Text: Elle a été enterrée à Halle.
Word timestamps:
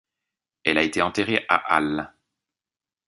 Elle 0.63 0.79
a 0.79 0.81
été 0.81 1.03
enterrée 1.03 1.45
à 1.47 1.57
Halle. 1.57 2.15